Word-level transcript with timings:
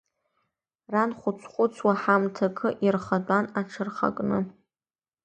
Ран 0.93 1.11
хәыц-хәыцуа 1.19 1.93
ҳамҭакы, 2.01 2.67
ирхатәан 2.85 3.45
аҽырхакны. 3.59 4.39